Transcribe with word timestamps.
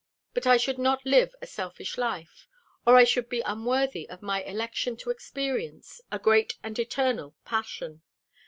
But 0.33 0.47
I 0.47 0.57
should 0.57 0.79
not 0.79 1.05
live 1.05 1.35
a 1.43 1.45
selfish 1.45 1.95
life, 1.95 2.47
or 2.87 2.95
I 2.95 3.03
should 3.03 3.29
be 3.29 3.41
unworthy 3.41 4.09
of 4.09 4.23
my 4.23 4.41
election 4.41 4.97
to 4.97 5.11
experience 5.11 6.01
a 6.11 6.17
great 6.17 6.57
and 6.63 6.79
eternal 6.79 7.35
passion. 7.45 8.01